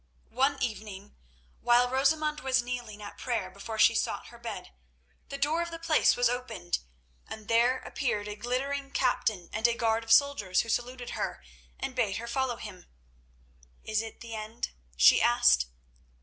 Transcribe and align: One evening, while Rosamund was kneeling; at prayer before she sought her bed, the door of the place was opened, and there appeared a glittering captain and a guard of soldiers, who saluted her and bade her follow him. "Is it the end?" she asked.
One 0.31 0.59
evening, 0.63 1.15
while 1.59 1.87
Rosamund 1.87 2.39
was 2.39 2.63
kneeling; 2.63 3.03
at 3.03 3.19
prayer 3.19 3.51
before 3.51 3.77
she 3.77 3.93
sought 3.93 4.29
her 4.29 4.39
bed, 4.39 4.73
the 5.29 5.37
door 5.37 5.61
of 5.61 5.69
the 5.69 5.77
place 5.77 6.15
was 6.15 6.27
opened, 6.27 6.79
and 7.27 7.47
there 7.47 7.77
appeared 7.77 8.27
a 8.27 8.35
glittering 8.35 8.89
captain 8.89 9.47
and 9.53 9.67
a 9.67 9.75
guard 9.75 10.03
of 10.03 10.11
soldiers, 10.11 10.61
who 10.61 10.69
saluted 10.69 11.11
her 11.11 11.43
and 11.79 11.93
bade 11.93 12.17
her 12.17 12.25
follow 12.25 12.55
him. 12.55 12.87
"Is 13.83 14.01
it 14.01 14.21
the 14.21 14.33
end?" 14.33 14.69
she 14.97 15.21
asked. 15.21 15.67